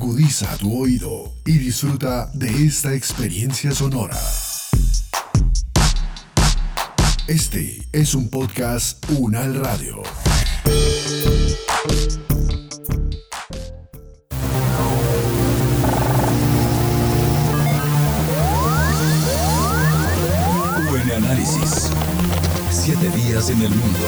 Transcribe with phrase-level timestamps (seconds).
[0.00, 4.16] Agudiza tu oído y disfruta de esta experiencia sonora.
[7.26, 10.00] Este es un podcast Unal Radio.
[20.88, 21.90] Buen análisis.
[22.70, 23.98] Siete días en el mundo.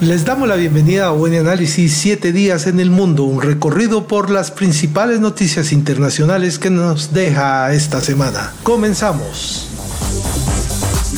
[0.00, 4.30] Les damos la bienvenida a Buen Análisis 7 días en el mundo, un recorrido por
[4.30, 8.52] las principales noticias internacionales que nos deja esta semana.
[8.62, 9.66] Comenzamos.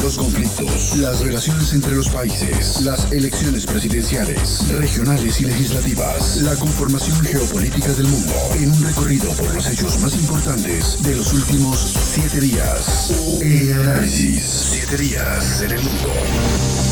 [0.03, 7.21] Los conflictos, las relaciones entre los países, las elecciones presidenciales, regionales y legislativas, la conformación
[7.21, 11.79] geopolítica del mundo, en un recorrido por los hechos más importantes de los últimos
[12.15, 13.11] siete días.
[13.43, 16.90] En análisis, siete días en el mundo.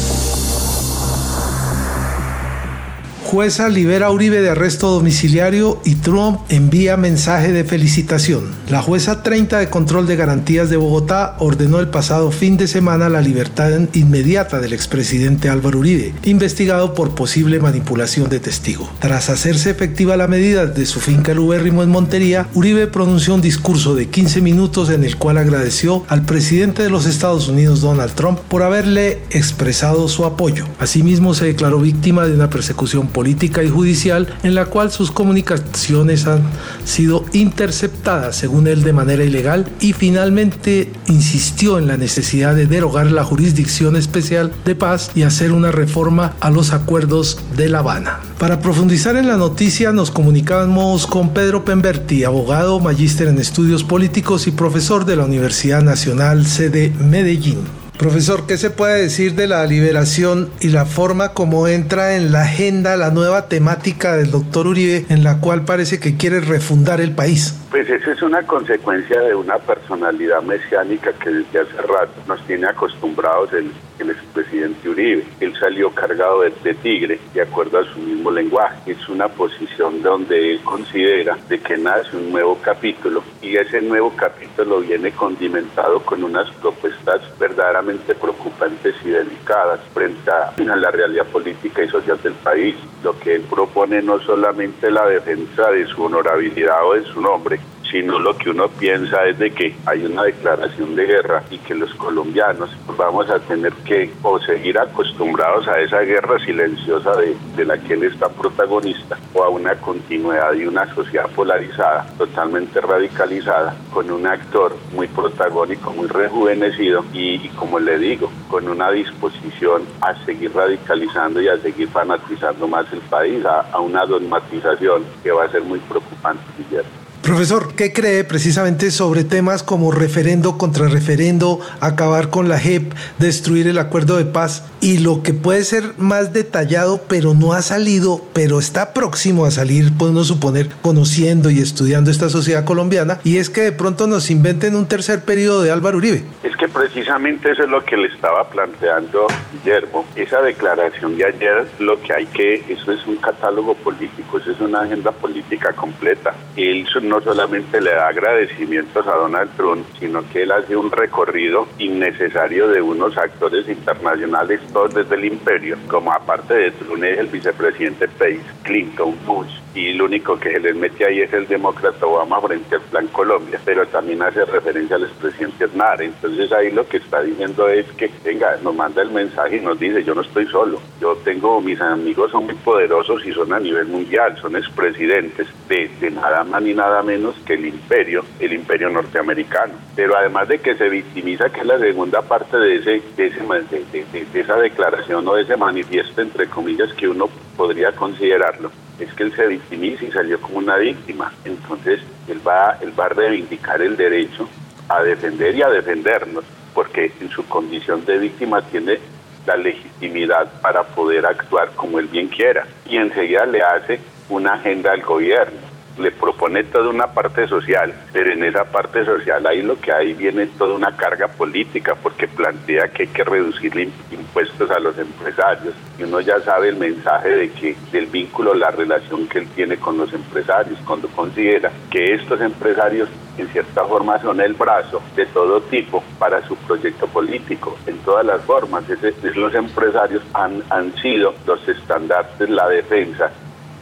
[3.31, 8.45] Jueza libera a Uribe de arresto domiciliario y Trump envía mensaje de felicitación.
[8.71, 13.11] La jueza 30 de control de garantías de Bogotá ordenó el pasado fin de semana
[13.11, 18.89] la libertad inmediata del expresidente Álvaro Uribe, investigado por posible manipulación de testigo.
[18.99, 23.43] Tras hacerse efectiva la medida de su finca El Ubérrimo en Montería, Uribe pronunció un
[23.43, 28.15] discurso de 15 minutos en el cual agradeció al presidente de los Estados Unidos Donald
[28.15, 30.65] Trump por haberle expresado su apoyo.
[30.79, 36.29] Asimismo se declaró víctima de una persecución política y judicial en la cual sus comunicaciones
[36.29, 36.43] han
[36.85, 43.11] sido interceptadas, según él, de manera ilegal y finalmente insistió en la necesidad de derogar
[43.11, 48.21] la jurisdicción especial de paz y hacer una reforma a los acuerdos de La Habana.
[48.39, 54.47] Para profundizar en la noticia nos comunicamos con Pedro Pemberti, abogado, magíster en estudios políticos
[54.47, 57.78] y profesor de la Universidad Nacional sede Medellín.
[57.99, 62.43] Profesor, ¿qué se puede decir de la liberación y la forma como entra en la
[62.43, 67.11] agenda la nueva temática del doctor Uribe, en la cual parece que quiere refundar el
[67.11, 67.59] país?
[67.73, 72.69] Pues esa es una consecuencia de una personalidad mesiánica que desde hace rato nos tiene
[72.69, 75.25] acostumbrados el, el expresidente Uribe.
[75.41, 78.93] Él salió cargado de, de, tigre, de acuerdo a su mismo lenguaje.
[78.93, 84.13] Es una posición donde él considera de que nace un nuevo capítulo y ese nuevo
[84.17, 91.27] capítulo viene condimentado con unas propuestas verdaderamente preocupantes y delicadas frente a, a la realidad
[91.27, 92.77] política y social del país.
[93.03, 97.61] Lo que él propone no solamente la defensa de su honorabilidad o de su nombre,
[97.91, 101.75] sino lo que uno piensa es de que hay una declaración de guerra y que
[101.75, 107.65] los colombianos vamos a tener que o seguir acostumbrados a esa guerra silenciosa de, de
[107.65, 113.75] la que él está protagonista o a una continuidad de una sociedad polarizada, totalmente radicalizada,
[113.93, 120.15] con un actor muy protagónico, muy rejuvenecido y, como le digo, con una disposición a
[120.25, 125.45] seguir radicalizando y a seguir fanatizando más el país, a, a una dogmatización que va
[125.45, 127.08] a ser muy preocupante, Guillermo.
[127.29, 133.69] Profesor, ¿qué cree precisamente sobre temas como referendo contra referendo, acabar con la JEP, destruir
[133.69, 138.23] el acuerdo de paz y lo que puede ser más detallado, pero no ha salido,
[138.33, 143.51] pero está próximo a salir, podemos suponer, conociendo y estudiando esta sociedad colombiana, y es
[143.51, 146.25] que de pronto nos inventen un tercer periodo de Álvaro Uribe?
[146.43, 150.07] Es que precisamente eso es lo que le estaba planteando Guillermo.
[150.17, 154.61] Esa declaración de ayer, lo que hay que, eso es un catálogo político, eso es
[154.61, 156.35] una agenda política completa.
[156.57, 161.67] Él no solamente le da agradecimientos a Donald Trump, sino que él hace un recorrido
[161.79, 167.27] innecesario de unos actores internacionales, todos desde el imperio, como aparte de Trump es el
[167.29, 172.07] vicepresidente Pace, Clinton, Bush, y lo único que se les mete ahí es el demócrata
[172.07, 176.03] Obama frente al Plan Colombia, pero también hace referencia al expresidente Aznar.
[176.03, 179.79] Entonces ahí lo que está diciendo es que, venga, nos manda el mensaje y nos
[179.79, 183.61] dice, yo no estoy solo, yo tengo, mis amigos son muy poderosos y son a
[183.61, 188.89] nivel mundial, son expresidentes de, nada más ni nada menos que el imperio, el imperio
[188.91, 189.75] norteamericano.
[189.95, 194.25] Pero además de que se victimiza, que es la segunda parte de, ese, de, ese,
[194.33, 199.25] de esa declaración o de ese manifiesto, entre comillas, que uno podría considerarlo, es que
[199.25, 201.33] él se victimiza y salió como una víctima.
[201.45, 204.49] Entonces, él va, él va a reivindicar el derecho
[204.89, 208.99] a defender y a defendernos, porque en su condición de víctima tiene
[209.47, 212.67] la legitimidad para poder actuar como él bien quiera.
[212.87, 215.68] Y enseguida le hace una agenda al gobierno
[215.99, 220.15] le propone toda una parte social, pero en esa parte social ahí lo que hay
[220.15, 225.75] viene toda una carga política, porque plantea que hay que reducir impuestos a los empresarios.
[225.99, 229.77] Y uno ya sabe el mensaje de que del vínculo, la relación que él tiene
[229.77, 235.27] con los empresarios, cuando considera que estos empresarios en cierta forma son el brazo de
[235.27, 238.89] todo tipo para su proyecto político, en todas las formas.
[238.89, 243.31] Es, es, los empresarios han, han sido los estandartes, la defensa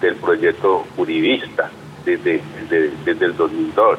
[0.01, 1.71] del proyecto uribista
[2.07, 2.41] desde,
[3.05, 3.99] desde, el 2002.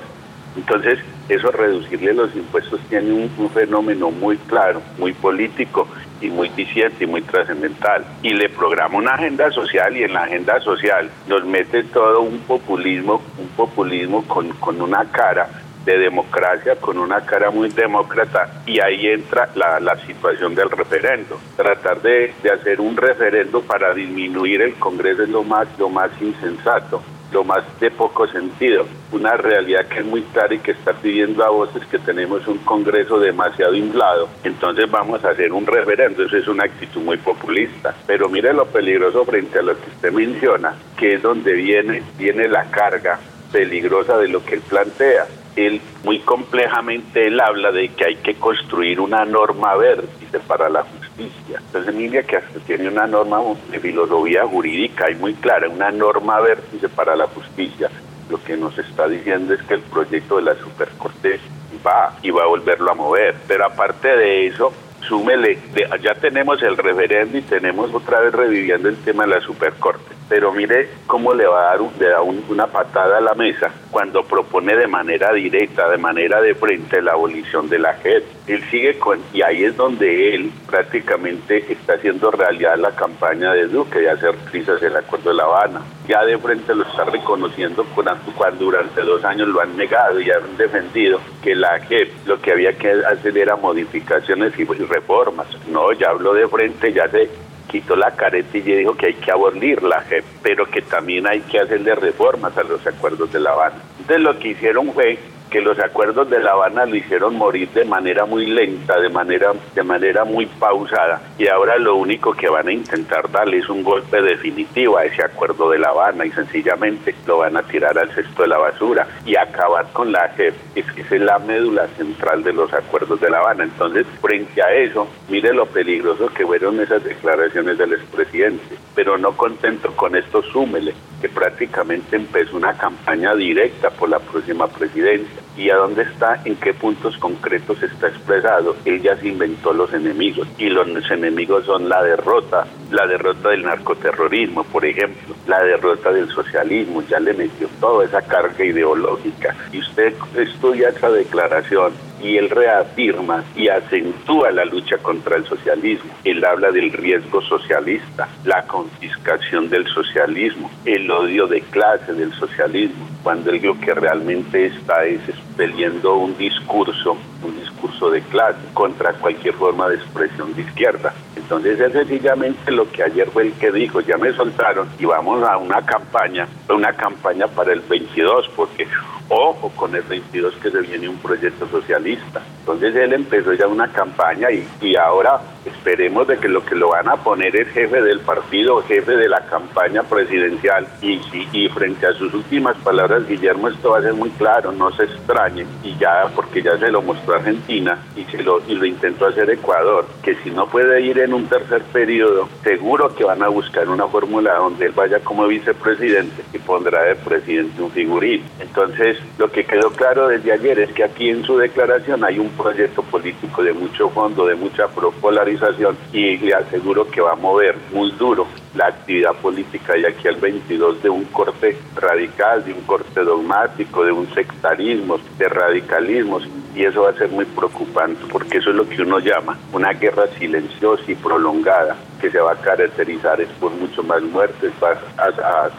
[0.55, 0.97] Entonces,
[1.29, 5.87] eso reducirle los impuestos tiene un, fenómeno muy claro, muy político
[6.19, 8.03] y muy diciente y muy trascendental.
[8.23, 12.39] Y le programa una agenda social y en la agenda social nos mete todo un
[12.39, 15.47] populismo, un populismo con, con una cara
[15.85, 21.39] de democracia con una cara muy demócrata y ahí entra la, la situación del referendo.
[21.55, 26.11] Tratar de, de, hacer un referendo para disminuir el Congreso es lo más, lo más
[26.19, 27.01] insensato
[27.31, 28.85] lo más de poco sentido.
[29.11, 32.59] Una realidad que es muy clara y que está pidiendo a voces que tenemos un
[32.59, 34.29] Congreso demasiado inflado.
[34.43, 36.23] Entonces vamos a hacer un referendo.
[36.23, 37.95] Eso es una actitud muy populista.
[38.05, 42.47] Pero mire lo peligroso frente a lo que usted menciona, que es donde viene, viene
[42.47, 43.19] la carga
[43.51, 45.25] peligrosa de lo que él plantea
[45.57, 50.83] él muy complejamente él habla de que hay que construir una norma vértice para la
[50.83, 51.06] justicia.
[51.19, 53.41] Entonces mira que tiene una norma
[53.71, 57.89] de filosofía jurídica y muy clara, una norma vértice para la justicia.
[58.29, 61.39] Lo que nos está diciendo es que el proyecto de la Supercorte
[61.85, 63.35] va y va a volverlo a mover.
[63.47, 64.73] Pero aparte de eso,
[65.07, 65.57] súmele,
[66.01, 70.51] ya tenemos el referendo y tenemos otra vez reviviendo el tema de la Supercorte pero
[70.51, 74.75] mire cómo le va a dar le da una patada a la mesa cuando propone
[74.75, 78.23] de manera directa, de manera de frente la abolición de la JEP.
[78.47, 83.67] Él sigue con, y ahí es donde él prácticamente está haciendo realidad la campaña de
[83.67, 85.81] Duque de hacer crisis el Acuerdo de La Habana.
[86.07, 90.29] Ya de frente lo está reconociendo cuando, cuando durante dos años lo han negado y
[90.29, 95.47] han defendido que la JEP lo que había que hacer era modificaciones y reformas.
[95.67, 97.29] No, ya habló de frente, ya se
[97.67, 101.41] quitó la caretilla y dijo que hay que abolir la JEP, pero que también hay
[101.41, 103.81] que hacerle reformas a los acuerdos de La Habana.
[103.99, 105.19] Entonces lo que hicieron fue
[105.49, 109.53] que los acuerdos de La Habana lo hicieron morir de manera muy lenta, de manera,
[109.73, 113.83] de manera muy pausada, y ahora lo único que van a intentar darle es un
[113.83, 118.11] golpe definitivo a ese acuerdo de La Habana y sencillamente lo van a tirar al
[118.13, 122.43] cesto de la basura y acabar con la JEP, es que es la médula central
[122.43, 123.63] de los acuerdos de La Habana.
[123.63, 129.35] Entonces, frente a eso, mire lo peligroso que fueron esas declaraciones del expresidente, pero no
[129.35, 135.36] contento con esto, súmele que prácticamente empezó una campaña directa por la próxima presidencia.
[135.57, 136.39] ¿Y a dónde está?
[136.45, 138.75] ¿En qué puntos concretos está expresado?
[138.85, 143.63] Él ya se inventó los enemigos y los enemigos son la derrota, la derrota del
[143.63, 149.55] narcoterrorismo, por ejemplo, la derrota del socialismo, ya le metió toda esa carga ideológica.
[149.71, 156.11] Y usted estudia esa declaración y él reafirma y acentúa la lucha contra el socialismo.
[156.23, 163.07] Él habla del riesgo socialista, la confiscación del socialismo, el odio de clase del socialismo,
[163.23, 169.13] cuando él lo que realmente está es expeliendo un discurso, un discurso de clase contra
[169.13, 171.13] cualquier forma de expresión de izquierda.
[171.35, 175.43] Entonces es sencillamente lo que ayer fue el que dijo, ya me soltaron y vamos
[175.43, 178.87] a una campaña, una campaña para el 22, porque
[179.29, 182.41] ojo con el 22 que se viene un proyecto socialista.
[182.67, 186.89] Entonces él empezó ya una campaña y, y ahora esperemos de que lo que lo
[186.89, 191.21] van a poner es jefe del partido, jefe de la campaña presidencial y,
[191.53, 195.03] y, frente a sus últimas palabras, Guillermo, esto va a ser muy claro, no se
[195.03, 199.27] extrañe y ya, porque ya se lo mostró Argentina y, se lo, y lo intentó
[199.27, 203.47] hacer Ecuador, que si no puede ir en un tercer periodo, seguro que van a
[203.47, 208.43] buscar una fórmula donde él vaya como vicepresidente y pondrá de presidente un figurín.
[208.59, 212.49] Entonces, lo que quedó claro desde ayer es que aquí en su declaración hay un
[212.57, 217.75] proyecto político de mucho fondo, de mucha polarización y le aseguro que va a mover
[217.93, 222.81] muy duro la actividad política de aquí al 22 de un corte radical, de un
[222.81, 228.59] corte dogmático, de un sectarismo, de radicalismos y eso va a ser muy preocupante porque
[228.59, 232.55] eso es lo que uno llama una guerra silenciosa y prolongada que se va a
[232.55, 234.71] caracterizar por mucho más muertes,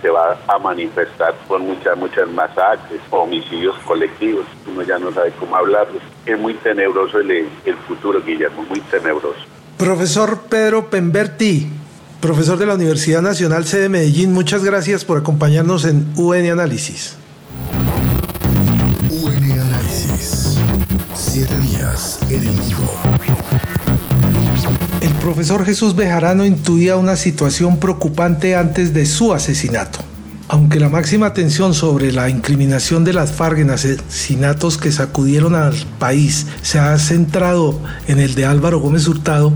[0.03, 5.57] se va a manifestar por muchas, muchas masacres, homicidios colectivos, uno ya no sabe cómo
[5.57, 6.03] hablarlos.
[6.27, 9.39] Es muy tenebroso el, el futuro, Guillermo, muy tenebroso.
[9.77, 11.69] Profesor Pedro Pemberti,
[12.21, 17.18] profesor de la Universidad Nacional sede Medellín, muchas gracias por acompañarnos en UN Análisis.
[25.01, 30.01] El profesor Jesús Bejarano intuía una situación preocupante antes de su asesinato.
[30.49, 35.75] Aunque la máxima atención sobre la incriminación de las FARC en asesinatos que sacudieron al
[35.99, 39.53] país se ha centrado en el de Álvaro Gómez Hurtado,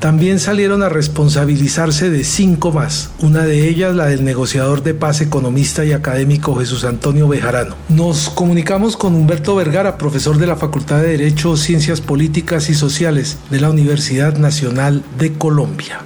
[0.00, 5.20] también salieron a responsabilizarse de cinco más, una de ellas la del negociador de paz
[5.20, 7.74] economista y académico Jesús Antonio Bejarano.
[7.88, 13.38] Nos comunicamos con Humberto Vergara, profesor de la Facultad de Derecho, Ciencias Políticas y Sociales
[13.50, 16.00] de la Universidad Nacional de Colombia.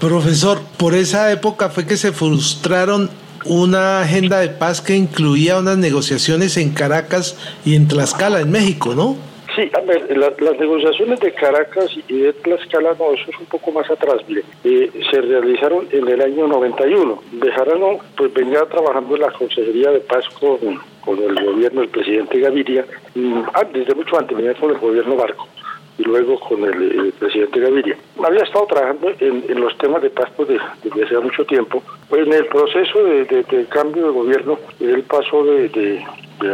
[0.00, 3.10] Profesor, por esa época fue que se frustraron
[3.44, 8.94] una agenda de paz que incluía unas negociaciones en Caracas y en Tlaxcala, en México,
[8.94, 9.27] ¿no?
[9.58, 13.72] Sí, a ver, las negociaciones de Caracas y de Tlaxcala, no, eso es un poco
[13.72, 17.20] más atrás, mire, eh, se realizaron en el año 91.
[17.32, 20.58] Bejarano pues venía trabajando en la Consejería de Paz con,
[21.04, 22.86] con el gobierno del presidente Gaviria,
[23.16, 25.48] mm, ah, desde mucho antes venía con el gobierno Barco
[25.98, 27.96] y luego con el, presidente Gaviria.
[28.24, 31.82] Había estado trabajando en, los temas de paz desde hace mucho tiempo.
[32.08, 36.04] Pues en el proceso de, cambio de gobierno, él pasó de,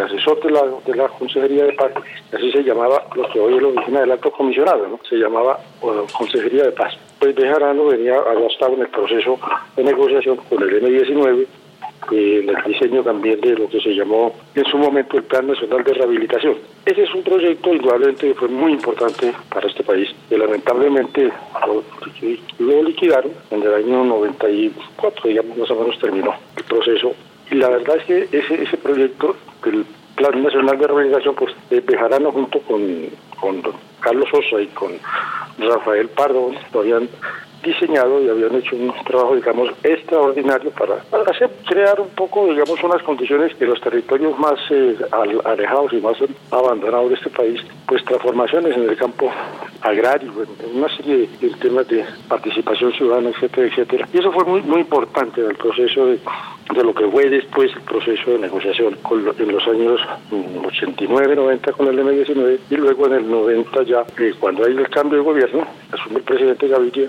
[0.02, 1.92] asesor de la, de la Consejería de Paz,
[2.32, 4.98] así se llamaba lo que hoy es la oficina del alto comisionado, ¿no?
[5.08, 5.58] se llamaba
[6.16, 6.94] Consejería de Paz.
[7.18, 8.16] Pues Bejarano venía,
[8.50, 9.38] estado en el proceso
[9.76, 11.46] de negociación con el M19 en
[12.10, 15.94] el diseño también de lo que se llamó en su momento el Plan Nacional de
[15.94, 16.56] Rehabilitación.
[16.84, 21.32] Ese es un proyecto indudablemente que fue muy importante para este país, que lamentablemente
[22.58, 27.12] lo, liquidaron en el año 94, digamos, más o menos terminó el proceso.
[27.50, 29.84] Y la verdad es que ese, ese proyecto del
[30.16, 33.08] Plan Nacional de Rehabilitación, pues Bejarano junto con,
[33.40, 33.62] con
[34.00, 34.92] Carlos Sosa y con
[35.58, 37.08] Rafael Pardo, lo habían
[37.64, 40.96] diseñado y habían hecho un trabajo, digamos, extraordinario para,
[41.30, 44.96] hacer, crear un poco, digamos, unas condiciones que los territorios más eh,
[45.44, 46.16] alejados y más
[46.50, 49.30] abandonados de este país, pues transformaciones en el campo
[49.80, 54.08] agrario, en una serie de, temas de participación ciudadana, etcétera, etcétera.
[54.12, 56.18] Y eso fue muy, muy importante en el proceso de,
[56.74, 58.96] de lo que fue después el proceso de negociación
[59.38, 60.00] en los años
[60.66, 64.88] 89, 90 con el M19 y luego en el 90 ya, eh, cuando hay el
[64.88, 67.08] cambio de gobierno, asumió el presidente Gaviria,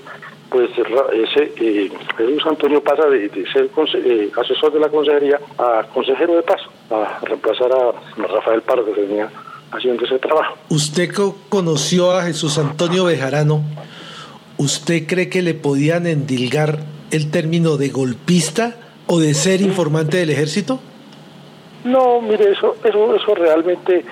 [0.55, 3.69] pues ese eh, Jesús Antonio pasa de, ser
[4.05, 7.91] eh, asesor de la consejería a consejero de paz, a reemplazar a
[8.25, 9.29] Rafael Pardo que venía
[9.69, 10.55] haciendo ese trabajo.
[10.69, 11.09] Usted
[11.49, 13.63] conoció a Jesús Antonio Bejarano,
[14.55, 16.79] ¿usted cree que le podían endilgar
[17.11, 20.79] el término de golpista o de ser informante del ejército?
[21.83, 24.05] No, mire, eso, eso, eso realmente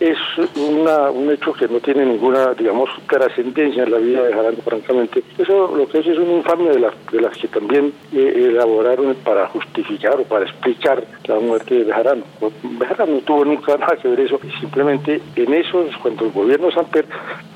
[0.00, 0.18] es
[0.56, 5.22] una, un hecho que no tiene ninguna, digamos, trascendencia en la vida de Jarano, francamente.
[5.38, 9.14] Eso lo que es es una infamia de, las de las que también eh, elaboraron
[9.24, 12.24] para justificar o para explicar la muerte de Jarano.
[12.62, 17.06] Bejarano no tuvo nunca nada que ver eso, simplemente en eso, cuando el gobierno Samper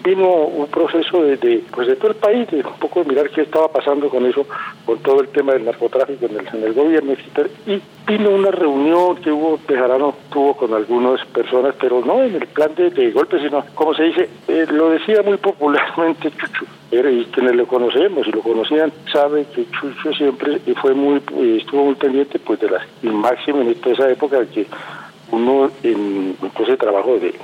[0.02, 3.68] vino un proceso de, pues de todo el país, de un poco mirar qué estaba
[3.68, 4.46] pasando con eso,
[4.86, 7.50] con todo el tema del narcotráfico en el, en el gobierno, etc.
[7.66, 12.74] Y vino una reunión que hubo, Bejarano tuvo con algunas personas, pero no el plan
[12.74, 17.56] de, de golpe, sino, como se dice, eh, lo decía muy popularmente Chucho, y quienes
[17.56, 22.38] lo conocemos y lo conocían saben que Chucho siempre fue muy, eh, estuvo muy pendiente
[22.38, 24.66] pues de las, y máximo en toda esa época que
[25.30, 27.34] uno en, ese trabajo de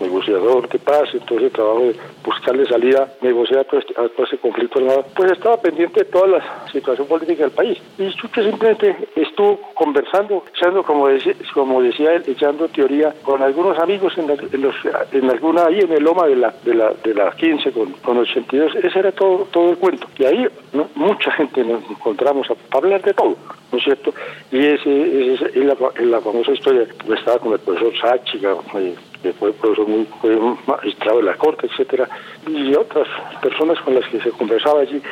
[0.00, 4.78] negociador de paz, entonces el trabajo de buscarle salida, negociar todo este, todo ese conflicto
[4.78, 7.78] armado, pues estaba pendiente de toda la situación política del país.
[7.98, 13.78] Y Chucho simplemente estuvo conversando, echando, como decía, como decía él, echando teoría con algunos
[13.78, 14.28] amigos en,
[14.62, 14.74] los,
[15.12, 18.18] en alguna, ahí en el Loma de la, de la, de la 15 con, con
[18.18, 20.06] 82, ese era todo, todo el cuento.
[20.18, 20.46] Y ahí
[20.94, 23.36] mucha gente nos encontramos a, hablar de todo,
[23.72, 24.12] ¿no es cierto?
[24.52, 28.94] Y ese, es la, la famosa historia, estaba con el profesor Sáchiga, eh,
[29.26, 32.08] que fue profesor muy fue magistrado de la corte, etcétera,
[32.46, 33.08] y otras
[33.42, 35.02] personas con las que se conversaba allí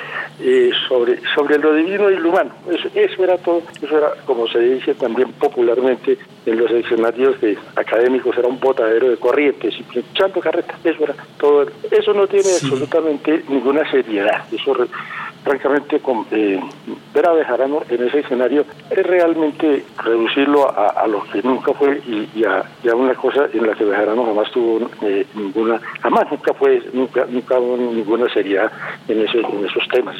[0.41, 2.53] eh, sobre sobre lo divino y lo humano.
[2.71, 6.17] Eso, eso era todo, eso era como se dice también popularmente
[6.47, 11.15] en los escenarios de académicos, era un botadero de corrientes, y echando carreta, eso era
[11.39, 11.67] todo.
[11.91, 14.75] Eso no tiene absolutamente ninguna seriedad, eso
[15.45, 16.59] francamente, con, eh,
[17.15, 22.45] ver a Bejarano en ese escenario es realmente reducirlo a, lo que nunca fue y,
[22.45, 27.27] a, una cosa en la que Bejarano jamás tuvo eh, ninguna, jamás nunca fue, nunca,
[27.29, 28.73] nunca hubo ninguna seriedad
[29.07, 30.17] en, ese, en esos temas.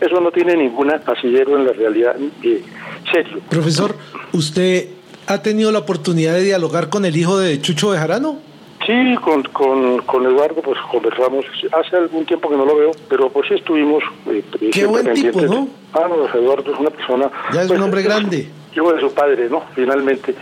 [0.00, 2.62] Eso, no tiene ningún asidero en la realidad eh,
[3.10, 3.40] serio.
[3.48, 3.94] Profesor,
[4.32, 4.88] ¿usted
[5.26, 8.47] ha tenido la oportunidad de dialogar con el hijo de Chucho Bejarano?
[8.88, 13.28] Sí, con, con, con, Eduardo pues conversamos, hace algún tiempo que no lo veo, pero
[13.28, 14.02] pues sí estuvimos...
[14.26, 14.42] Eh,
[14.72, 15.68] Qué buen tipo, ¿no?
[15.92, 17.30] Ah, no, Eduardo es una persona...
[17.52, 18.48] Ya es un pues, hombre grande.
[18.74, 19.62] Hijo de su padre, ¿no?
[19.74, 20.34] Finalmente,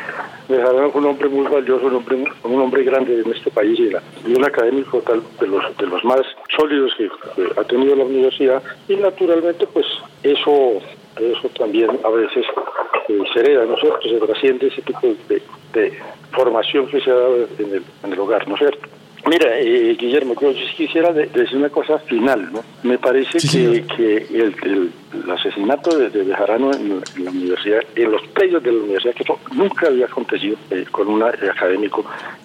[0.48, 4.32] me dejaron un hombre muy valioso, un hombre, un hombre grande en este país y,
[4.32, 6.20] un académico tal de los, de los más
[6.56, 7.10] sólidos que,
[7.60, 9.86] ha tenido la universidad y naturalmente pues
[10.22, 10.80] eso
[11.18, 12.44] eso también a veces
[13.08, 14.02] eh, se hereda, ¿no es cierto?
[14.02, 15.98] Se trasciende ese tipo de, de
[16.32, 18.88] formación que se ha dado en el, en el hogar, ¿no es cierto?
[19.28, 22.62] Mira, eh, Guillermo, yo quisiera decir una cosa final, ¿no?
[22.84, 24.92] Me parece que, que el, el,
[25.32, 29.40] asesinato de, de Bejarano en, la universidad, en los predios de la universidad, que eso
[29.52, 32.04] nunca había acontecido eh, con un académico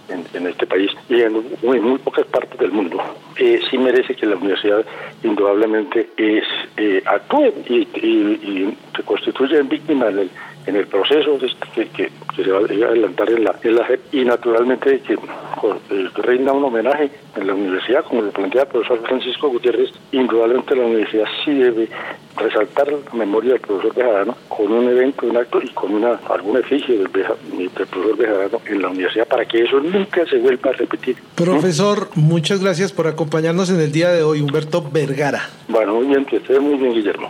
[0.09, 2.99] en, en, este país y en muy, muy, pocas partes del mundo.
[3.37, 4.83] eh, sí merece que la universidad
[5.23, 6.45] indudablemente es,
[6.77, 10.29] eh, actúe y, se constituye en víctima en el,
[10.65, 11.37] en el proceso
[11.73, 16.53] que, que, se va a adelantar en la, en la y naturalmente que eh, reina
[16.53, 21.25] un homenaje en la universidad, como lo plantea el profesor Francisco Gutiérrez, indudablemente la universidad
[21.43, 21.89] sí debe
[22.37, 26.59] resaltar la memoria del profesor Bejarano con un evento, un acto y con una alguna
[26.59, 31.17] efigie del, profesor Bejarano en la universidad para que eso nunca se vuelva a repetir.
[31.35, 35.49] Profesor, muchas gracias por acompañarnos en el día de hoy, Humberto Vergara.
[35.67, 37.29] Bueno, muy bien, que esté muy bien, Guillermo.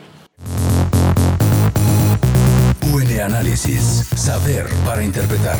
[2.94, 5.58] UN Análisis, saber para interpretar.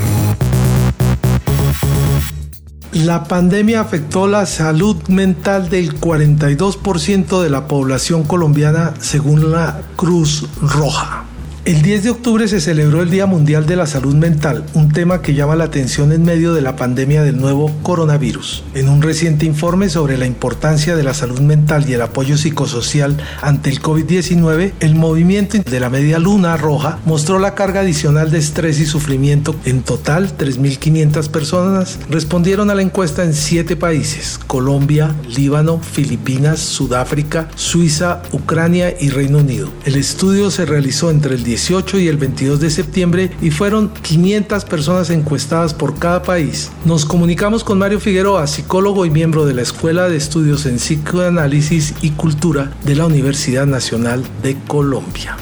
[2.92, 10.46] La pandemia afectó la salud mental del 42% de la población colombiana según la Cruz
[10.62, 11.31] Roja.
[11.64, 15.22] El 10 de octubre se celebró el Día Mundial de la Salud Mental, un tema
[15.22, 18.64] que llama la atención en medio de la pandemia del nuevo coronavirus.
[18.74, 23.16] En un reciente informe sobre la importancia de la salud mental y el apoyo psicosocial
[23.44, 28.40] ante el COVID-19, el movimiento de la Media Luna Roja mostró la carga adicional de
[28.40, 29.56] estrés y sufrimiento.
[29.64, 37.50] En total, 3.500 personas respondieron a la encuesta en siete países, Colombia, Líbano, Filipinas, Sudáfrica,
[37.54, 39.70] Suiza, Ucrania y Reino Unido.
[39.86, 44.64] El estudio se realizó entre el 18 y el 22 de septiembre y fueron 500
[44.64, 46.72] personas encuestadas por cada país.
[46.86, 51.94] Nos comunicamos con Mario Figueroa, psicólogo y miembro de la Escuela de Estudios en Psicoanálisis
[52.02, 55.36] y Cultura de la Universidad Nacional de Colombia.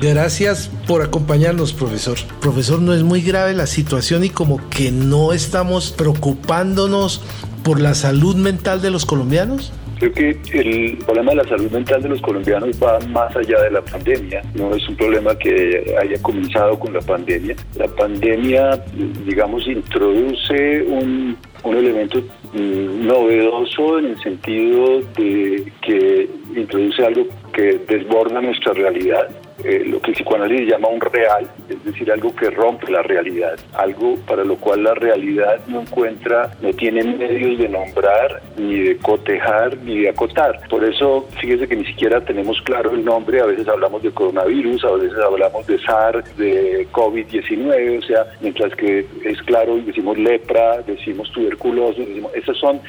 [0.00, 2.18] Gracias por acompañarnos, profesor.
[2.40, 7.20] Profesor, ¿no es muy grave la situación y como que no estamos preocupándonos
[7.64, 9.72] por la salud mental de los colombianos?
[10.02, 13.70] Creo que el problema de la salud mental de los colombianos va más allá de
[13.70, 17.54] la pandemia, no es un problema que haya comenzado con la pandemia.
[17.76, 18.82] La pandemia,
[19.24, 22.18] digamos, introduce un, un elemento
[22.52, 29.28] mm, novedoso en el sentido de que introduce algo que desborda nuestra realidad
[29.64, 33.58] eh, lo que el psicoanálisis llama un real, es decir, algo que rompe la realidad,
[33.74, 38.96] algo para lo cual la realidad no encuentra, no tiene medios de nombrar, ni de
[38.98, 40.60] cotejar, ni de acotar.
[40.68, 44.84] Por eso, fíjese que ni siquiera tenemos claro el nombre, a veces hablamos de coronavirus,
[44.84, 50.82] a veces hablamos de SARS, de COVID-19, o sea, mientras que es claro, decimos lepra,
[50.82, 52.80] decimos tuberculosis, decimos, esas son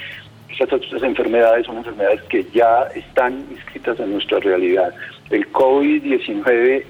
[0.59, 4.93] estas enfermedades son enfermedades que ya están inscritas en nuestra realidad.
[5.29, 6.83] El COVID-19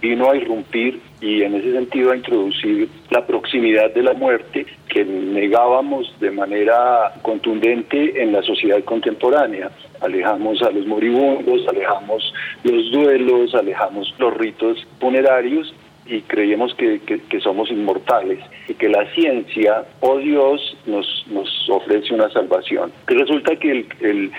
[0.00, 5.04] vino a irrumpir y en ese sentido a introducir la proximidad de la muerte que
[5.04, 9.70] negábamos de manera contundente en la sociedad contemporánea.
[10.00, 15.72] Alejamos a los moribundos, alejamos los duelos, alejamos los ritos funerarios
[16.06, 17.00] y creíamos que,
[17.42, 18.38] somos inmortales
[18.68, 22.92] y que la ciencia o Dios nos, nos ofrece una salvación.
[23.06, 24.32] resulta que el, el,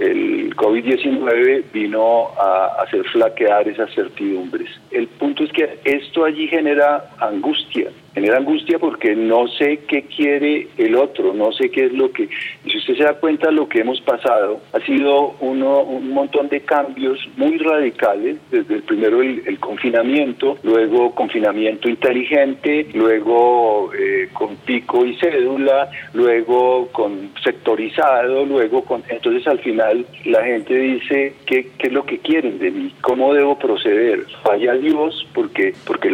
[0.00, 4.68] el COVID-19 vino a hacer flaquear esas certidumbres.
[4.90, 10.68] El punto es que esto allí genera angustia, genera angustia porque no sé qué quiere
[10.76, 12.28] el otro, no sé qué es lo que...
[12.64, 16.48] Y si usted se da cuenta, lo que hemos pasado ha sido uno, un montón
[16.48, 24.56] de cambios muy radicales, desde el primero el, confinamiento, luego confinamiento inteligente, luego eh, con
[24.56, 29.02] pico y cédula, luego con sectorizado, luego con...
[29.08, 32.92] Entonces al final la gente dice, ¿qué, qué es lo que quieren de mí?
[33.00, 34.26] ¿Cómo debo proceder?
[34.42, 36.10] Falla Dios porque, porque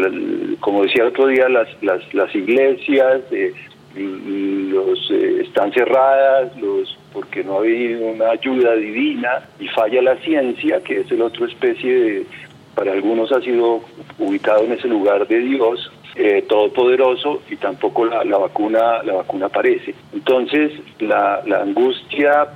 [0.60, 3.52] como decía el otro día, las las, las iglesias eh,
[3.96, 10.16] los, eh, están cerradas, los porque no ha habido una ayuda divina y falla la
[10.16, 12.26] ciencia, que es el otro especie de,
[12.74, 13.80] para algunos ha sido
[14.18, 19.46] ubicado en ese lugar de Dios, eh, todopoderoso y tampoco la, la, vacuna la vacuna
[19.46, 19.94] aparece.
[20.12, 22.48] Entonces la, angustia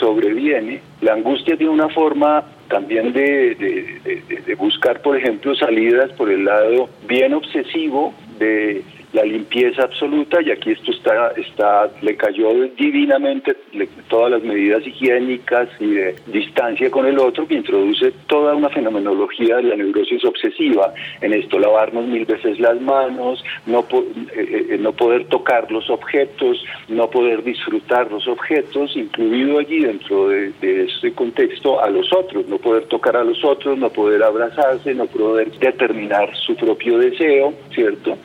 [0.00, 0.80] sobreviene.
[1.02, 7.34] La angustia tiene una forma también de, buscar, por ejemplo, salidas por el lado bien
[7.34, 13.56] obsesivo de la limpieza absoluta y aquí esto está, está le cayó divinamente
[14.08, 19.56] todas las medidas higiénicas y de distancia con el otro que introduce toda una fenomenología
[19.56, 23.80] de la neurosis obsesiva en esto, lavarnos mil veces las manos, no,
[24.34, 30.28] eh, eh, no poder tocar los objetos, no poder disfrutar los objetos, incluido allí dentro
[30.28, 34.22] de, de este contexto a los otros, no poder tocar a los otros, no poder
[34.22, 38.16] abrazarse, no poder determinar su propio deseo, ¿cierto?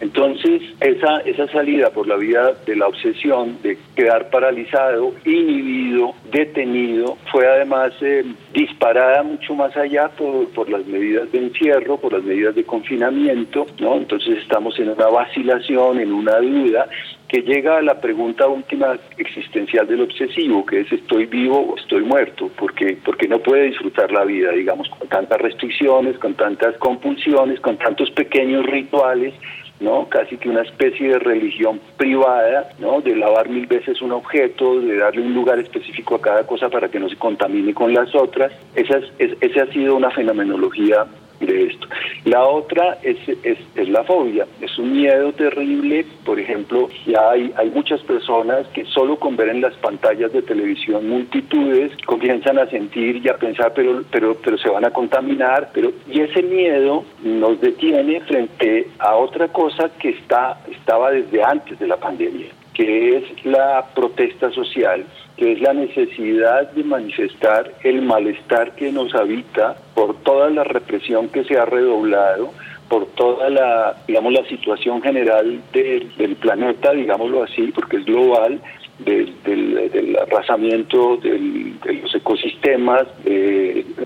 [0.00, 7.16] Entonces, esa, esa salida por la vía de la obsesión, de quedar paralizado, inhibido, detenido,
[7.32, 12.22] fue además eh, disparada mucho más allá por, por las medidas de encierro, por las
[12.22, 13.96] medidas de confinamiento, ¿no?
[13.96, 16.88] Entonces estamos en una vacilación, en una duda,
[17.28, 22.02] que llega a la pregunta última existencial del obsesivo, que es estoy vivo o estoy
[22.02, 27.60] muerto, porque, porque no puede disfrutar la vida, digamos, con tantas restricciones, con tantas compulsiones,
[27.60, 29.34] con tantos pequeños rituales,
[29.80, 30.08] ¿no?
[30.08, 33.00] Casi que una especie de religión privada, ¿no?
[33.00, 36.88] De lavar mil veces un objeto, de darle un lugar específico a cada cosa para
[36.88, 38.52] que no se contamine con las otras.
[38.74, 41.06] Esa, es, esa ha sido una fenomenología
[41.40, 41.86] de esto.
[42.24, 47.70] La otra es, es, la fobia, es un miedo terrible, por ejemplo, ya hay, hay
[47.70, 53.24] muchas personas que solo con ver en las pantallas de televisión multitudes comienzan a sentir
[53.24, 57.60] y a pensar, pero, pero, pero se van a contaminar, pero y ese miedo nos
[57.60, 63.44] detiene frente a otra cosa que está, estaba desde antes de la pandemia, que es
[63.44, 65.04] la protesta social
[65.38, 71.28] que es la necesidad de manifestar el malestar que nos habita por toda la represión
[71.28, 72.52] que se ha redoblado,
[72.88, 78.60] por toda la, digamos, la situación general del planeta, digámoslo así, porque es global,
[79.00, 83.08] del, del, arrasamiento de los ecosistemas.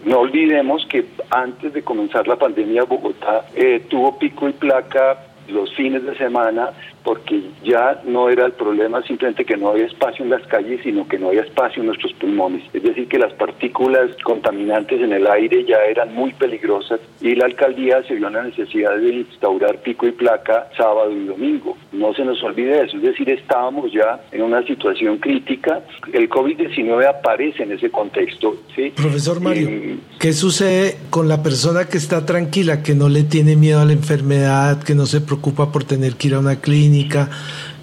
[0.07, 5.75] no olvidemos que antes de comenzar la pandemia, Bogotá eh, tuvo pico y placa los
[5.75, 6.71] fines de semana
[7.05, 11.07] porque ya no era el problema simplemente que no había espacio en las calles, sino
[11.09, 12.63] que no había espacio en nuestros pulmones.
[12.73, 17.47] Es decir, que las partículas contaminantes en el aire ya eran muy peligrosas y la
[17.47, 21.77] alcaldía se vio la necesidad de instaurar pico y placa sábado y domingo.
[21.93, 25.83] No se nos olvide eso, es decir, estábamos ya en una situación crítica.
[26.13, 28.57] El COVID-19 aparece en ese contexto.
[28.75, 28.93] ¿sí?
[28.97, 33.81] Profesor Mario, ¿qué sucede con la persona que está tranquila, que no le tiene miedo
[33.81, 36.92] a la enfermedad, que no se preocupa por tener que ir a una clínica?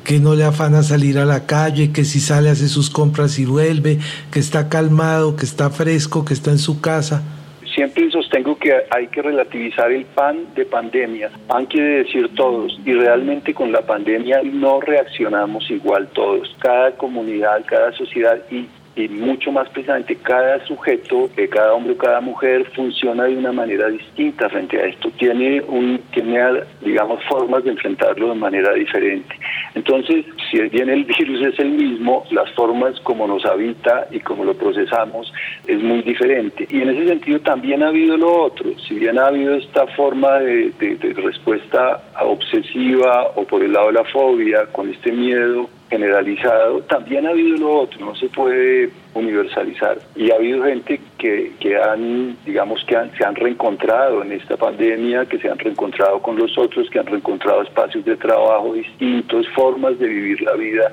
[0.03, 3.45] Que no le afana salir a la calle, que si sale hace sus compras y
[3.45, 3.99] vuelve,
[4.31, 7.21] que está calmado, que está fresco, que está en su casa.
[7.75, 11.29] Siempre sostengo que hay que relativizar el pan de pandemia.
[11.47, 16.55] Pan quiere decir todos y realmente con la pandemia no reaccionamos igual todos.
[16.59, 18.67] Cada comunidad, cada sociedad y
[18.99, 23.87] y mucho más precisamente cada sujeto, cada hombre o cada mujer funciona de una manera
[23.87, 25.09] distinta frente a esto.
[25.17, 26.39] Tiene, un, tiene,
[26.81, 29.33] digamos, formas de enfrentarlo de manera diferente.
[29.73, 34.43] Entonces, si bien el virus es el mismo, las formas como nos habita y como
[34.43, 35.31] lo procesamos
[35.65, 36.67] es muy diferente.
[36.69, 38.77] Y en ese sentido también ha habido lo otro.
[38.85, 43.93] Si bien ha habido esta forma de, de respuesta obsesiva o por el lado de
[43.93, 49.97] la fobia, con este miedo generalizado, también ha habido lo otro, no se puede universalizar.
[50.15, 54.55] Y ha habido gente que, que han, digamos, que han, se han reencontrado en esta
[54.55, 59.47] pandemia, que se han reencontrado con los otros, que han reencontrado espacios de trabajo distintos,
[59.49, 60.91] formas de vivir la vida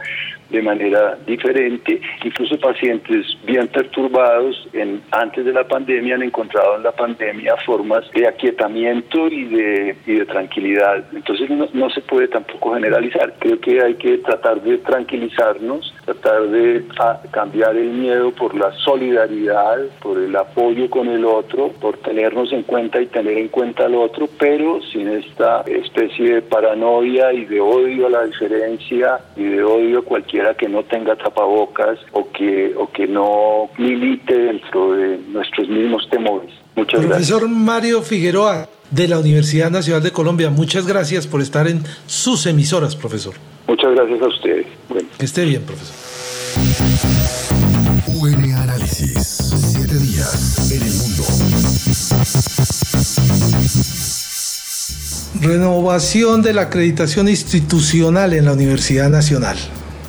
[0.50, 2.00] de manera diferente.
[2.24, 8.04] Incluso pacientes bien perturbados en, antes de la pandemia han encontrado en la pandemia formas
[8.12, 11.04] de aquietamiento y de, y de tranquilidad.
[11.12, 13.34] Entonces no, no se puede tampoco generalizar.
[13.38, 18.72] Creo que hay que tratar de tranquilizarnos, tratar de ah, cambiar el miedo por la
[18.84, 23.86] solidaridad, por el apoyo con el otro, por tenernos en cuenta y tener en cuenta
[23.86, 29.44] al otro, pero sin esta especie de paranoia y de odio a la diferencia y
[29.44, 34.92] de odio a cualquier que no tenga tapabocas o que, o que no milite dentro
[34.92, 36.50] de nuestros mismos temores.
[36.74, 41.82] Muchas Profesor Mario Figueroa, de la Universidad Nacional de Colombia, muchas gracias por estar en
[42.06, 43.34] sus emisoras, profesor.
[43.66, 44.66] Muchas gracias a ustedes.
[45.18, 45.94] Que esté bien, profesor.
[48.14, 49.18] UN Análisis.
[49.72, 51.24] Siete días en el mundo.
[55.40, 59.56] Renovación de la acreditación institucional en la Universidad Nacional.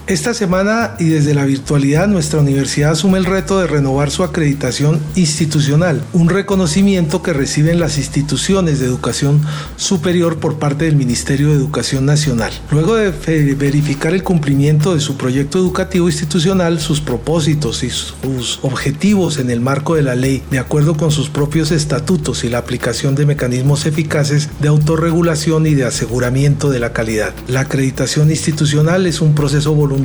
[0.08, 5.02] Esta semana y desde la virtualidad nuestra universidad asume el reto de renovar su acreditación
[5.16, 9.42] institucional, un reconocimiento que reciben las instituciones de educación
[9.76, 12.54] superior por parte del Ministerio de Educación Nacional.
[12.72, 13.12] Luego de
[13.56, 19.60] verificar el cumplimiento de su proyecto educativo institucional, sus propósitos y sus objetivos en el
[19.60, 23.86] marco de la ley, de acuerdo con sus propios estatutos y la aplicación de mecanismos
[23.86, 27.34] eficaces de autorregulación y de aseguramiento de la calidad.
[27.50, 29.97] La acreditación institucional es un proceso voluntario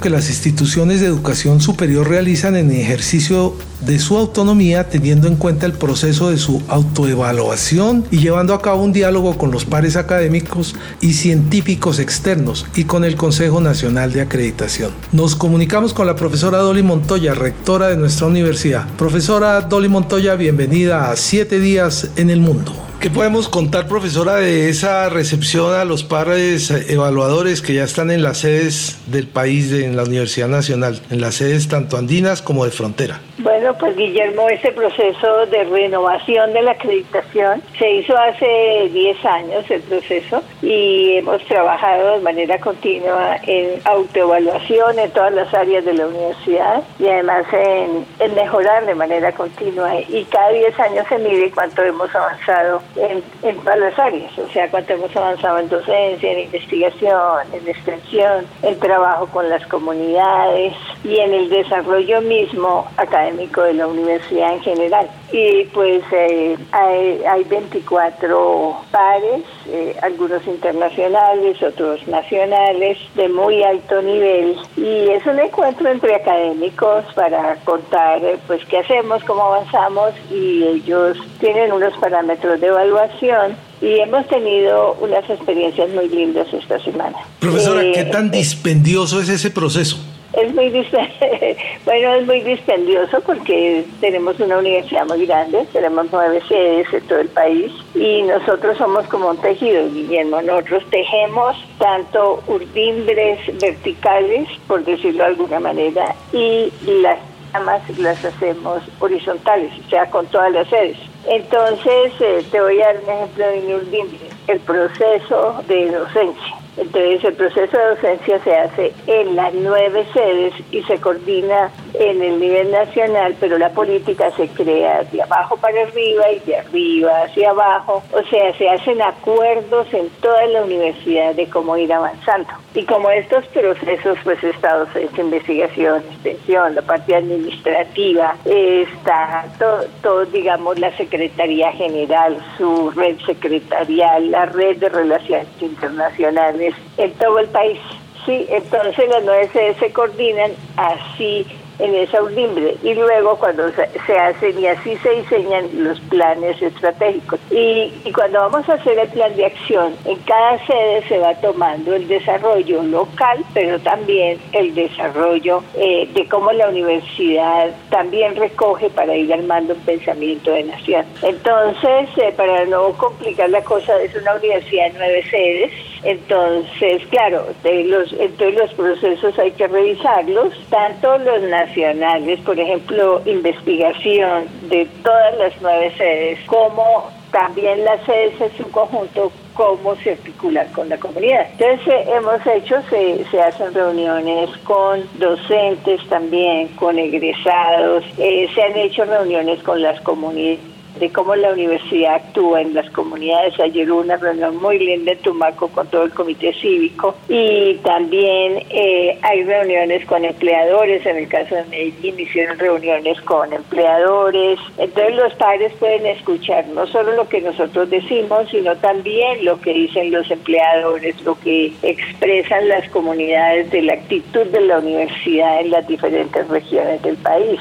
[0.00, 5.66] que las instituciones de educación superior realizan en ejercicio de su autonomía teniendo en cuenta
[5.66, 10.74] el proceso de su autoevaluación y llevando a cabo un diálogo con los pares académicos
[11.00, 14.92] y científicos externos y con el Consejo Nacional de Acreditación.
[15.12, 18.86] Nos comunicamos con la profesora Dolly Montoya, rectora de nuestra universidad.
[18.96, 22.72] Profesora Dolly Montoya, bienvenida a Siete Días en el Mundo.
[23.04, 28.22] ¿Qué podemos contar, profesora, de esa recepción a los padres evaluadores que ya están en
[28.22, 32.70] las sedes del país, en la Universidad Nacional, en las sedes tanto andinas como de
[32.70, 33.20] frontera?
[33.38, 39.68] Bueno, pues Guillermo, ese proceso de renovación de la acreditación se hizo hace 10 años
[39.68, 45.94] el proceso y hemos trabajado de manera continua en autoevaluación en todas las áreas de
[45.94, 50.00] la universidad y además en, mejorar de manera continua.
[50.00, 54.48] Y cada 10 años se mide cuánto hemos avanzado en, en todas las áreas, o
[54.50, 60.74] sea, cuánto hemos avanzado en docencia, en investigación, en extensión, en trabajo con las comunidades
[61.02, 65.08] y en el desarrollo mismo acá de la universidad en general.
[65.32, 74.00] Y pues eh, hay, hay, 24 pares, eh, algunos internacionales, otros nacionales, de muy alto
[74.02, 74.56] nivel.
[74.76, 80.64] Y es un encuentro entre académicos para contar eh, pues qué hacemos, cómo avanzamos y
[80.64, 87.16] ellos tienen unos parámetros de evaluación y hemos tenido unas experiencias muy lindas esta semana.
[87.40, 89.98] Profesora, ¿qué tan dispendioso es ese proceso?
[90.36, 90.70] Es muy
[91.84, 97.20] bueno, es muy dispendioso porque tenemos una universidad muy grande, tenemos nueve sedes en todo
[97.20, 100.42] el país y nosotros somos como un tejido, Guillermo.
[100.42, 107.18] Nosotros tejemos tanto urdimbres verticales, por decirlo de alguna manera, y las
[107.52, 110.98] ramas las hacemos horizontales, o sea, con todas las sedes.
[111.26, 114.18] Entonces, eh, te voy a dar un ejemplo de mi urdimbre,
[114.48, 120.54] el proceso de docencia entonces el proceso de docencia se hace en las nueve sedes
[120.72, 125.82] y se coordina en el nivel nacional, pero la política se crea de abajo para
[125.82, 128.02] arriba y de arriba hacia abajo.
[128.12, 132.48] O sea, se hacen acuerdos en toda la universidad de cómo ir avanzando.
[132.74, 140.24] Y como estos procesos, pues estados de investigación, extensión, la parte administrativa, está todo, todo,
[140.26, 146.63] digamos, la Secretaría General, su red secretarial, la red de relaciones internacionales
[146.96, 147.78] en todo el país.
[148.26, 151.46] Sí, entonces las nueve sedes se coordinan así
[151.78, 152.76] en esa urdimbre.
[152.82, 157.40] Y luego cuando se hacen y así se diseñan los planes estratégicos.
[157.50, 161.94] Y, cuando vamos a hacer el plan de acción en cada sede se va tomando
[161.94, 169.16] el desarrollo local pero también el desarrollo eh, de cómo la universidad también recoge para
[169.16, 171.04] ir armando un pensamiento de nación.
[171.22, 175.72] Entonces eh, para no complicar la cosa es una universidad de nueve sedes
[176.04, 183.22] entonces, claro, de los, entonces los procesos hay que revisarlos, tanto los nacionales, por ejemplo,
[183.24, 190.12] investigación de todas las nueve sedes, como también las sedes en su conjunto, cómo se
[190.12, 191.46] articular con la comunidad.
[191.52, 198.62] Entonces eh, hemos hecho, se, se, hacen reuniones con docentes también, con egresados, eh, se
[198.62, 203.58] han hecho reuniones con las comunidades de cómo la universidad actúa en las comunidades.
[203.60, 208.62] Ayer hubo una reunión muy linda en Tumaco con todo el comité cívico y también
[208.70, 211.04] eh, hay reuniones con empleadores.
[211.06, 214.58] En el caso de Medellín hicieron reuniones con empleadores.
[214.78, 219.72] Entonces los padres pueden escuchar no solo lo que nosotros decimos, sino también lo que
[219.72, 225.70] dicen los empleadores, lo que expresan las comunidades de la actitud de la universidad en
[225.70, 227.60] las diferentes regiones del país.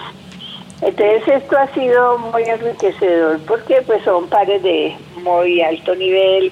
[0.85, 6.51] Entonces esto ha sido muy enriquecedor porque pues son pares de muy alto nivel,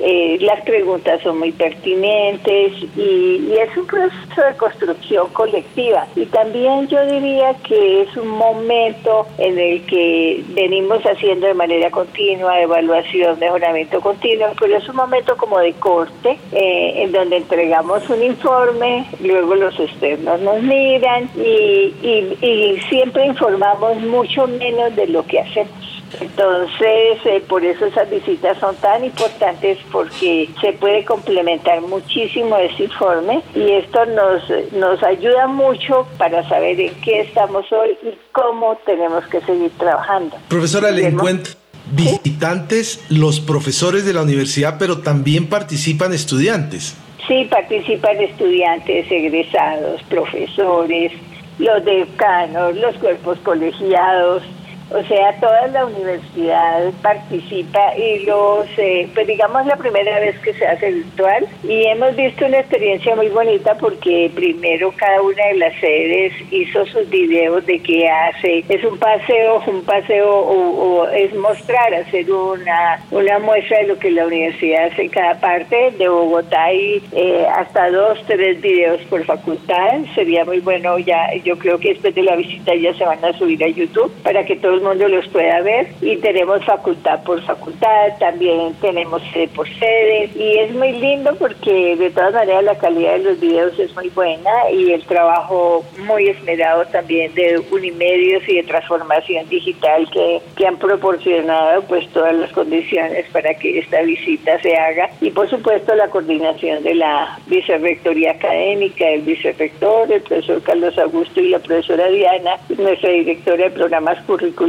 [0.00, 6.06] eh, las preguntas son muy pertinentes y, es un proceso de construcción colectiva.
[6.14, 11.90] Y también yo diría que es un momento en el que venimos haciendo de manera
[11.90, 18.08] continua evaluación, mejoramiento continuo, pero es un momento como de corte, eh, en donde entregamos
[18.08, 21.92] un informe, luego los externos nos miran y,
[22.40, 25.87] y siempre informamos mucho menos de lo que hacemos.
[26.20, 32.84] Entonces, eh, por eso esas visitas son tan importantes porque se puede complementar muchísimo ese
[32.84, 34.42] informe y esto nos,
[34.72, 40.36] nos ayuda mucho para saber en qué estamos hoy y cómo tenemos que seguir trabajando.
[40.48, 41.54] Profesora, le encuentro
[41.92, 46.96] visitantes, los profesores de la universidad, pero también participan estudiantes.
[47.26, 51.12] Sí, participan estudiantes, egresados, profesores,
[51.58, 54.42] los decanos, los cuerpos colegiados,
[54.90, 60.54] o sea, toda la universidad participa y los, eh, pues digamos la primera vez que
[60.54, 61.46] se hace virtual.
[61.64, 66.86] Y hemos visto una experiencia muy bonita porque primero cada una de las sedes hizo
[66.86, 73.00] sus videos de qué hace, es un paseo, un paseo o, es mostrar, hacer una,
[73.10, 77.46] una muestra de lo que la universidad hace en cada parte, de Bogotá hay eh,
[77.54, 82.22] hasta dos, tres videos por facultad, sería muy bueno ya, yo creo que después de
[82.22, 85.26] la visita ya se van a subir a YouTube para que todos el mundo los
[85.28, 90.92] pueda ver y tenemos facultad por facultad, también tenemos sede por sede y es muy
[90.92, 95.02] lindo porque de todas maneras la calidad de los videos es muy buena y el
[95.04, 102.08] trabajo muy esmerado también de Unimedios y de transformación digital que, que han proporcionado pues
[102.10, 105.10] todas las condiciones para que esta visita se haga.
[105.20, 111.40] Y por supuesto la coordinación de la vicerrectoría académica, el vicerrector, el profesor Carlos Augusto
[111.40, 114.67] y la profesora Diana, nuestra directora de programas curriculares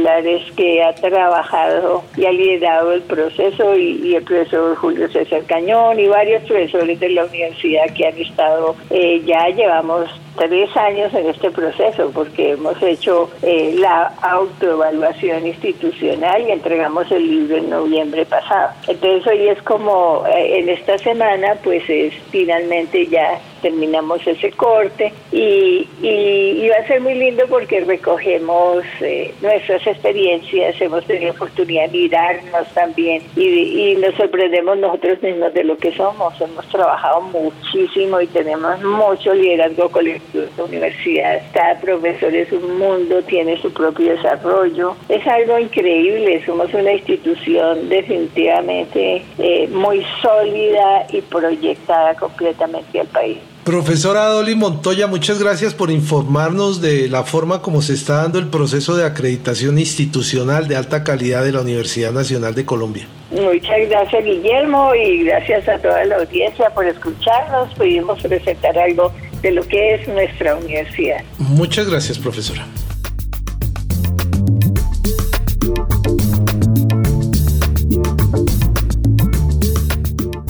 [0.56, 6.06] que ha trabajado y ha liderado el proceso y, el profesor Julio César Cañón y
[6.08, 10.08] varios profesores de la universidad que han estado, eh, ya llevamos
[10.40, 17.28] tres años en este proceso porque hemos hecho eh, la autoevaluación institucional y entregamos el
[17.28, 18.70] libro en noviembre pasado.
[18.88, 25.12] Entonces hoy es como eh, en esta semana pues es finalmente ya terminamos ese corte
[25.30, 31.90] y, y, va a ser muy lindo porque recogemos eh, nuestras experiencias, hemos tenido oportunidad
[31.90, 36.40] de mirarnos también y, y, nos sorprendemos nosotros mismos de lo que somos.
[36.40, 41.42] Hemos trabajado muchísimo y tenemos mucho liderazgo colectivo la universidad.
[41.52, 44.96] Cada profesor es un mundo, tiene su propio desarrollo.
[45.08, 53.38] Es algo increíble, somos una institución definitivamente eh, muy sólida y proyectada completamente al país.
[53.64, 58.48] Profesora Dolly Montoya, muchas gracias por informarnos de la forma como se está dando el
[58.48, 63.06] proceso de acreditación institucional de alta calidad de la Universidad Nacional de Colombia.
[63.30, 67.72] Muchas gracias Guillermo y gracias a toda la audiencia por escucharnos.
[67.74, 71.22] Pudimos presentar algo de lo que es nuestra universidad.
[71.38, 72.66] Muchas gracias, profesora.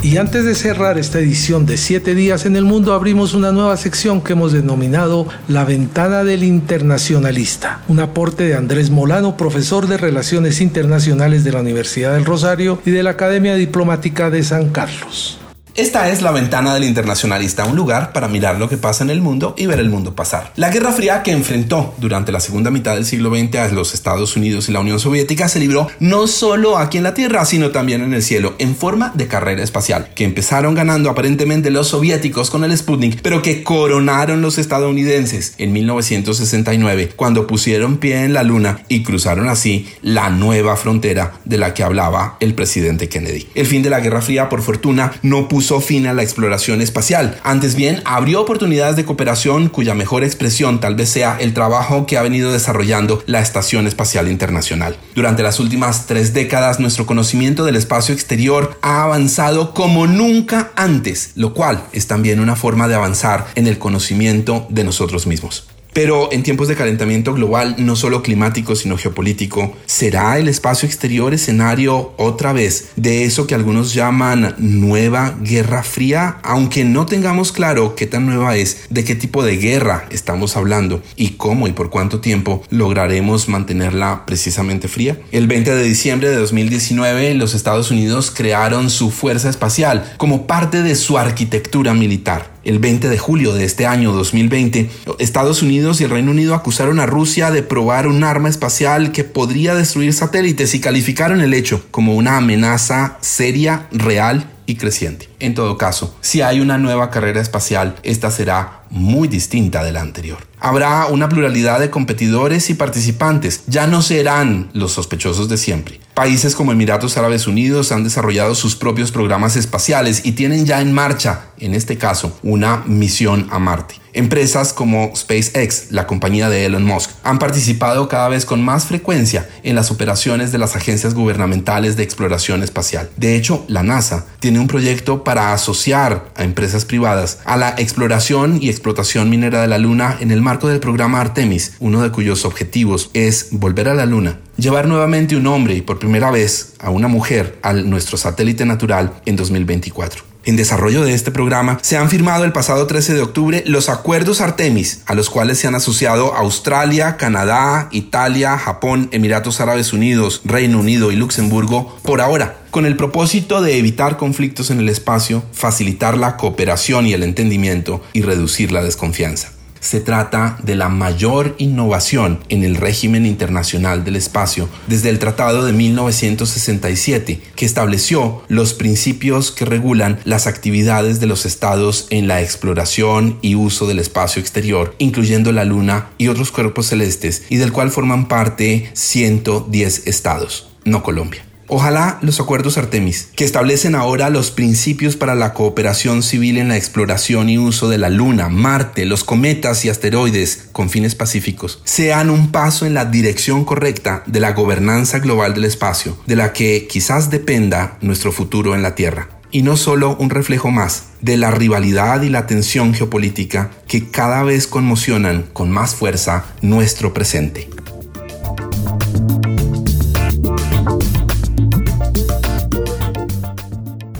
[0.03, 3.77] Y antes de cerrar esta edición de 7 días en el mundo, abrimos una nueva
[3.77, 9.99] sección que hemos denominado La ventana del internacionalista, un aporte de Andrés Molano, profesor de
[9.99, 15.40] Relaciones Internacionales de la Universidad del Rosario y de la Academia Diplomática de San Carlos.
[15.77, 19.21] Esta es la ventana del internacionalista, un lugar para mirar lo que pasa en el
[19.21, 20.53] mundo y ver el mundo pasar.
[20.57, 24.37] La Guerra Fría que enfrentó durante la segunda mitad del siglo XX a los Estados
[24.37, 28.03] Unidos y la Unión Soviética se libró no solo aquí en la Tierra, sino también
[28.03, 32.65] en el cielo, en forma de carrera espacial, que empezaron ganando aparentemente los soviéticos con
[32.65, 38.83] el Sputnik, pero que coronaron los estadounidenses en 1969, cuando pusieron pie en la Luna
[38.89, 43.47] y cruzaron así la nueva frontera de la que hablaba el presidente Kennedy.
[43.55, 47.39] El fin de la Guerra Fría, por fortuna, no puso fin a la exploración espacial.
[47.45, 52.17] Antes bien, abrió oportunidades de cooperación cuya mejor expresión tal vez sea el trabajo que
[52.17, 54.97] ha venido desarrollando la Estación Espacial Internacional.
[55.15, 61.33] Durante las últimas tres décadas, nuestro conocimiento del espacio exterior ha avanzado como nunca antes,
[61.35, 65.67] lo cual es también una forma de avanzar en el conocimiento de nosotros mismos.
[65.93, 71.35] Pero en tiempos de calentamiento global, no solo climático, sino geopolítico, ¿será el espacio exterior
[71.35, 76.39] escenario otra vez de eso que algunos llaman nueva guerra fría?
[76.43, 81.03] Aunque no tengamos claro qué tan nueva es, de qué tipo de guerra estamos hablando
[81.17, 85.19] y cómo y por cuánto tiempo lograremos mantenerla precisamente fría.
[85.33, 90.83] El 20 de diciembre de 2019, los Estados Unidos crearon su fuerza espacial como parte
[90.83, 96.05] de su arquitectura militar el 20 de julio de este año 2020, Estados Unidos y
[96.05, 100.75] el Reino Unido acusaron a Rusia de probar un arma espacial que podría destruir satélites
[100.75, 105.29] y calificaron el hecho como una amenaza seria, real y creciente.
[105.41, 110.01] En todo caso, si hay una nueva carrera espacial, esta será muy distinta de la
[110.01, 110.39] anterior.
[110.59, 116.01] Habrá una pluralidad de competidores y participantes, ya no serán los sospechosos de siempre.
[116.21, 120.93] Países como Emiratos Árabes Unidos han desarrollado sus propios programas espaciales y tienen ya en
[120.93, 123.95] marcha, en este caso, una misión a Marte.
[124.13, 129.49] Empresas como SpaceX, la compañía de Elon Musk, han participado cada vez con más frecuencia
[129.63, 133.09] en las operaciones de las agencias gubernamentales de exploración espacial.
[133.17, 138.59] De hecho, la NASA tiene un proyecto para asociar a empresas privadas a la exploración
[138.61, 142.45] y explotación minera de la Luna en el marco del programa Artemis, uno de cuyos
[142.45, 146.91] objetivos es volver a la Luna, llevar nuevamente un hombre y por primera vez a
[146.91, 150.31] una mujer a nuestro satélite natural en 2024.
[150.47, 154.41] En desarrollo de este programa se han firmado el pasado 13 de octubre los acuerdos
[154.41, 160.81] Artemis, a los cuales se han asociado Australia, Canadá, Italia, Japón, Emiratos Árabes Unidos, Reino
[160.81, 166.17] Unido y Luxemburgo por ahora, con el propósito de evitar conflictos en el espacio, facilitar
[166.17, 169.60] la cooperación y el entendimiento y reducir la desconfianza.
[169.81, 175.65] Se trata de la mayor innovación en el régimen internacional del espacio desde el Tratado
[175.65, 182.43] de 1967, que estableció los principios que regulan las actividades de los estados en la
[182.43, 187.73] exploración y uso del espacio exterior, incluyendo la Luna y otros cuerpos celestes, y del
[187.73, 191.50] cual forman parte 110 estados, no Colombia.
[191.73, 196.77] Ojalá los acuerdos Artemis, que establecen ahora los principios para la cooperación civil en la
[196.77, 202.29] exploración y uso de la Luna, Marte, los cometas y asteroides con fines pacíficos, sean
[202.29, 206.89] un paso en la dirección correcta de la gobernanza global del espacio, de la que
[206.89, 211.51] quizás dependa nuestro futuro en la Tierra y no solo un reflejo más de la
[211.51, 217.69] rivalidad y la tensión geopolítica que cada vez conmocionan con más fuerza nuestro presente.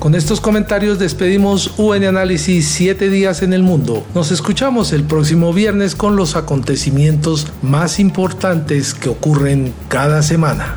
[0.01, 4.03] Con estos comentarios despedimos UN Análisis 7 días en el mundo.
[4.15, 10.77] Nos escuchamos el próximo viernes con los acontecimientos más importantes que ocurren cada semana.